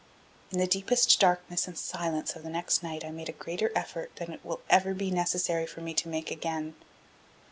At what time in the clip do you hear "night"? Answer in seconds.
2.81-3.05